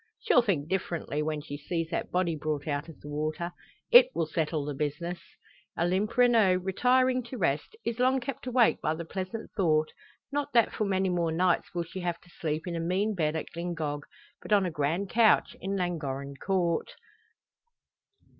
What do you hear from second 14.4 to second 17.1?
but on a grand couch in Llangorren Court.